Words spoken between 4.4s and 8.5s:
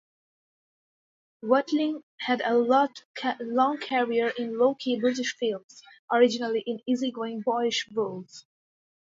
low-key British films, originally in easy-going boyish roles.